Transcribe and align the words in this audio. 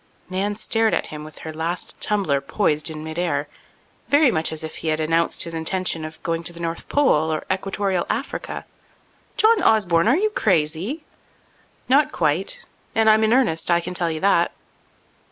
Nan 0.31 0.55
stared 0.55 0.95
at 0.95 1.07
him 1.13 1.23
with 1.23 1.37
her 1.45 1.53
last 1.53 1.93
tumbler 2.01 2.41
poised 2.41 2.89
in 2.89 3.03
mid 3.03 3.19
air, 3.19 3.47
very 4.09 4.31
much 4.31 4.51
as 4.51 4.63
if 4.63 4.77
he 4.77 4.87
had 4.87 4.99
announced 4.99 5.43
his 5.43 5.53
intention 5.53 6.03
of 6.03 6.23
going 6.23 6.41
to 6.41 6.51
the 6.51 6.59
North 6.59 6.89
Pole 6.89 7.31
or 7.31 7.43
Equatorial 7.53 8.07
Africa. 8.09 8.65
"John 9.37 9.61
Osborne, 9.61 10.07
are 10.07 10.17
you 10.17 10.31
crazy?" 10.31 11.03
"Not 11.87 12.11
quite. 12.11 12.65
And 12.95 13.11
I'm 13.11 13.23
in 13.23 13.31
earnest, 13.31 13.69
I 13.69 13.79
can 13.79 13.93
tell 13.93 14.09
you 14.09 14.21
that." 14.21 14.51